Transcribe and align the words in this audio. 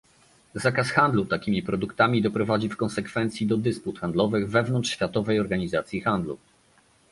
Zakaz 0.55 0.87
handlu 0.91 1.25
takimi 1.25 1.61
produktami 1.63 2.21
doprowadzi 2.21 2.69
w 2.69 2.77
konsekwencji 2.77 3.47
do 3.47 3.57
dysput 3.57 3.99
handlowych 3.99 4.49
wewnątrz 4.49 4.89
Światowej 4.89 5.39
Organizacji 5.39 6.01
Handlu 6.01 6.37